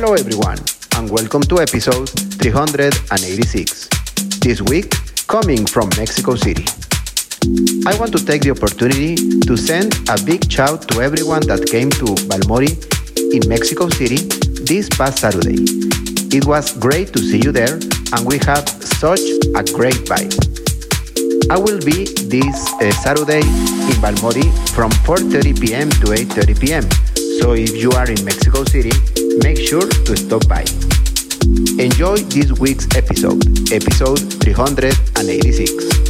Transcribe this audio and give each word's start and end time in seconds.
Hello, 0.00 0.14
everyone, 0.14 0.58
and 0.94 1.10
welcome 1.10 1.42
to 1.42 1.58
episode 1.58 2.08
386. 2.38 3.88
This 4.38 4.62
week, 4.62 4.94
coming 5.26 5.66
from 5.66 5.90
Mexico 5.98 6.36
City. 6.36 6.62
I 7.84 7.98
want 7.98 8.12
to 8.12 8.24
take 8.24 8.42
the 8.42 8.52
opportunity 8.52 9.16
to 9.16 9.56
send 9.56 9.98
a 10.08 10.14
big 10.22 10.48
shout 10.48 10.86
to 10.90 11.02
everyone 11.02 11.42
that 11.48 11.66
came 11.66 11.90
to 11.98 12.14
Balmori 12.30 12.78
in 13.34 13.42
Mexico 13.48 13.88
City 13.88 14.22
this 14.62 14.88
past 14.88 15.18
Saturday. 15.18 15.66
It 16.30 16.46
was 16.46 16.78
great 16.78 17.12
to 17.14 17.18
see 17.18 17.42
you 17.42 17.50
there, 17.50 17.74
and 18.14 18.22
we 18.22 18.38
have 18.46 18.68
such 19.02 19.26
a 19.58 19.66
great 19.74 20.06
vibe. 20.06 20.30
I 21.50 21.58
will 21.58 21.82
be 21.82 22.06
this 22.30 22.72
uh, 22.74 22.92
Saturday 23.02 23.42
in 23.42 23.98
Balmori 23.98 24.46
from 24.78 24.92
4:30 25.02 25.58
p.m. 25.60 25.90
to 25.90 26.14
8:30 26.14 26.60
p.m. 26.60 26.84
So 27.42 27.54
if 27.54 27.74
you 27.74 27.90
are 27.98 28.06
in 28.06 28.22
Mexico 28.24 28.62
City, 28.62 28.94
make 29.42 29.58
sure 29.58 29.86
to 29.88 30.16
stop 30.16 30.46
by. 30.48 30.64
Enjoy 31.78 32.16
this 32.16 32.52
week's 32.58 32.86
episode, 32.96 33.42
episode 33.72 34.18
386. 34.42 36.07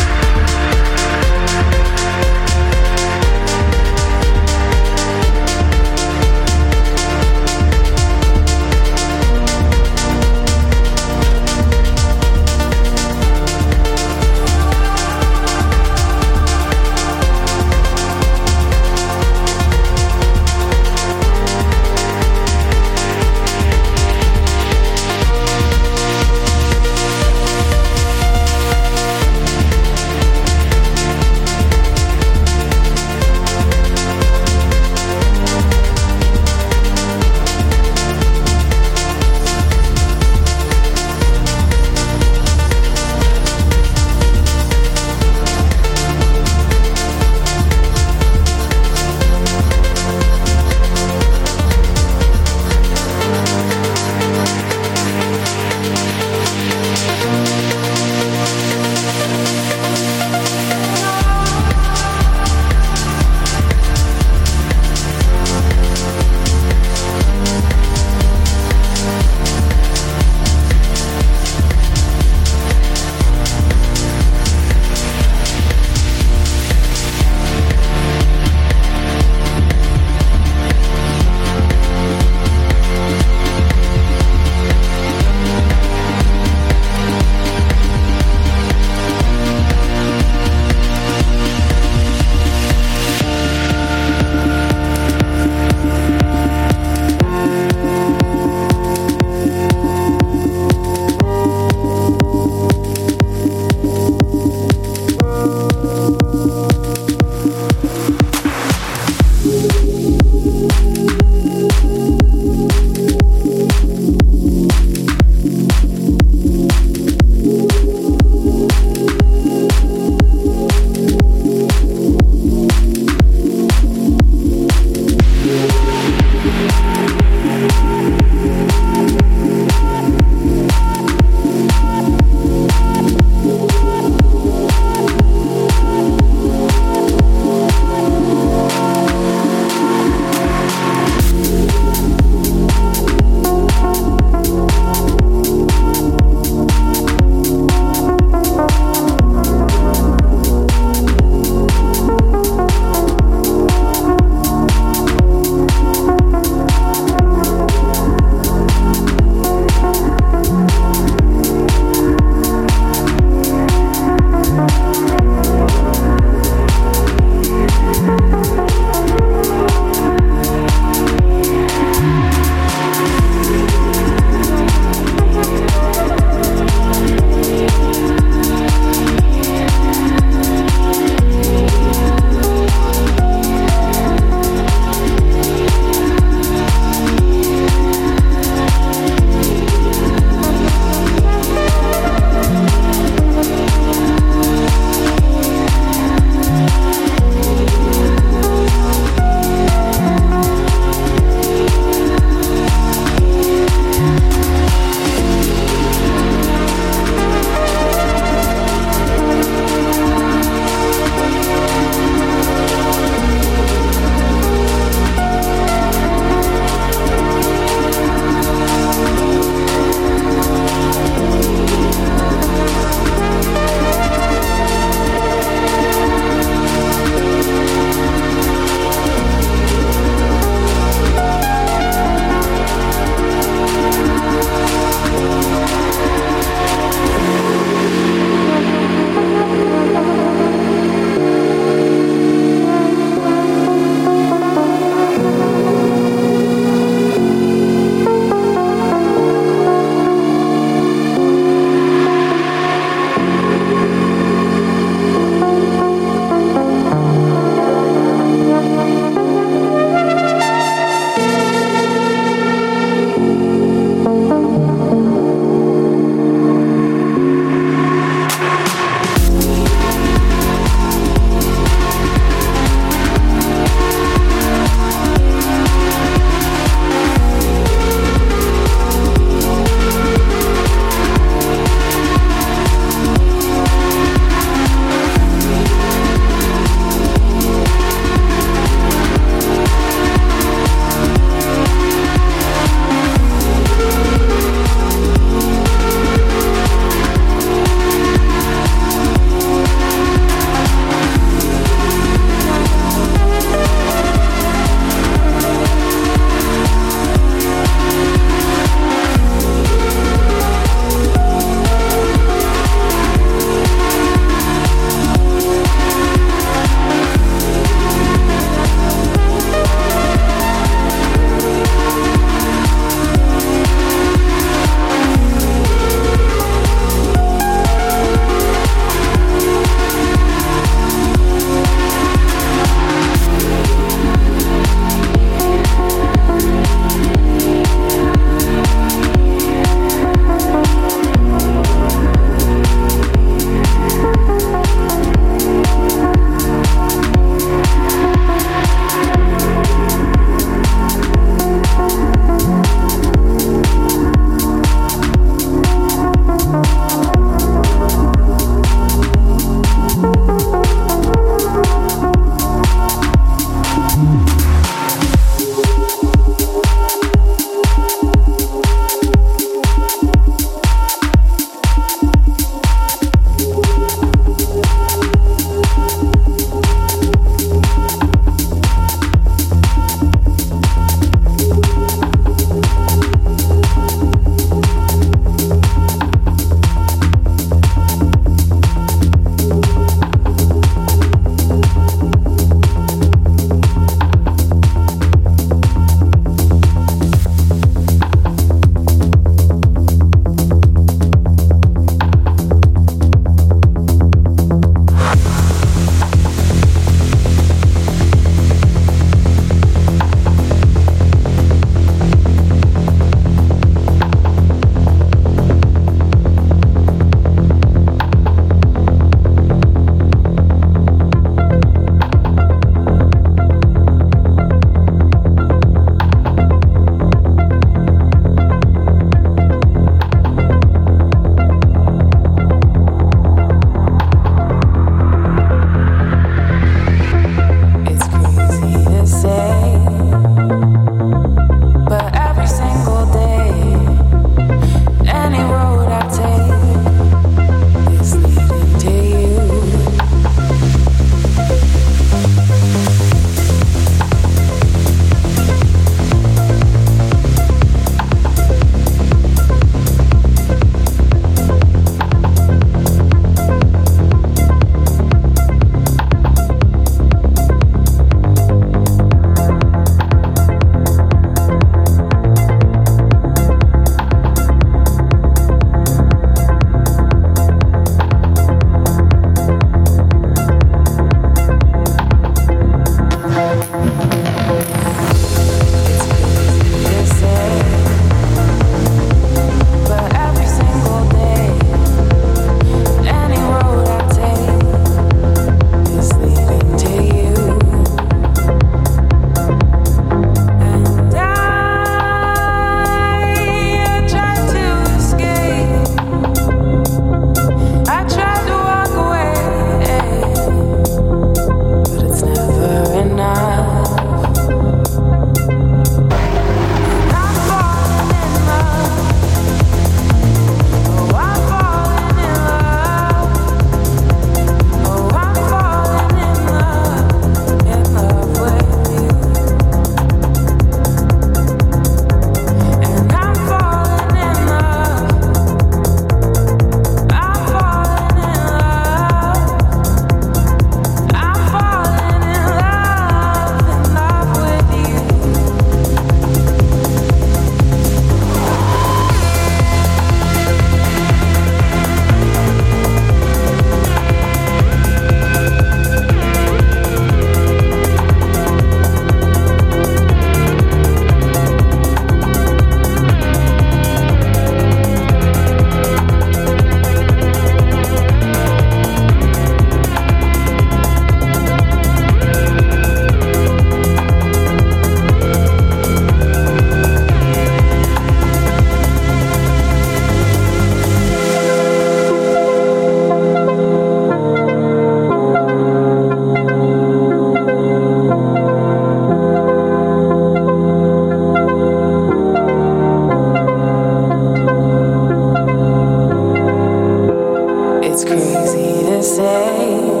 say. 599.01 600.00